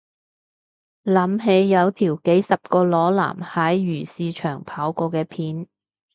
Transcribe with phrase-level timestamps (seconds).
[1.05, 5.67] 諗起有條幾十個裸男喺漁市場跑過嘅片